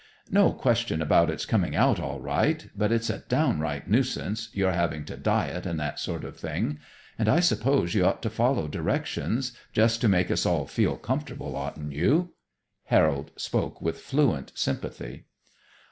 No 0.31 0.51
question 0.51 0.99
about 0.99 1.29
it's 1.29 1.45
coming 1.45 1.75
out 1.75 1.99
all 1.99 2.19
right, 2.19 2.67
but 2.75 2.91
it's 2.91 3.07
a 3.11 3.19
downright 3.19 3.87
nuisance, 3.87 4.49
your 4.51 4.71
having 4.71 5.05
to 5.05 5.15
diet 5.15 5.67
and 5.67 5.79
that 5.79 5.99
sort 5.99 6.23
of 6.23 6.35
thing. 6.37 6.79
And 7.19 7.29
I 7.29 7.39
suppose 7.39 7.93
you 7.93 8.03
ought 8.03 8.23
to 8.23 8.31
follow 8.31 8.67
directions, 8.67 9.55
just 9.73 10.01
to 10.01 10.07
make 10.07 10.31
us 10.31 10.43
all 10.43 10.65
feel 10.65 10.97
comfortable, 10.97 11.55
oughtn't 11.55 11.91
you?" 11.91 12.33
Harold 12.85 13.29
spoke 13.37 13.79
with 13.79 13.99
fluent 14.01 14.51
sympathy. 14.55 15.27